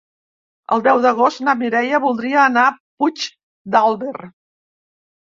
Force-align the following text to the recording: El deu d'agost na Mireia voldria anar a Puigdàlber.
El 0.75 0.79
deu 0.85 1.01
d'agost 1.01 1.41
na 1.47 1.53
Mireia 1.59 1.99
voldria 2.05 2.39
anar 2.43 2.63
a 2.69 2.71
Puigdàlber. 3.03 4.15